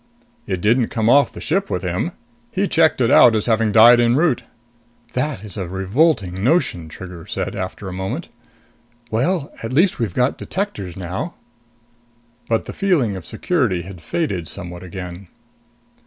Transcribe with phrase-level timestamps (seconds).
[0.47, 2.13] "It didn't come off the ship with him.
[2.51, 4.41] He checked it out as having died en route."
[5.13, 8.27] "That is a revolting notion!" Trigger said after a moment.
[9.11, 11.35] "Well, at least we've got detectors now."
[12.49, 15.27] But the feeling of security had faded somewhat again.